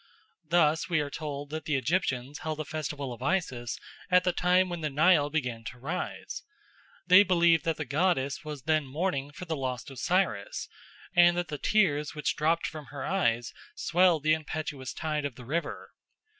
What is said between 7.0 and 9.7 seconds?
They believed that the goddess was then mourning for the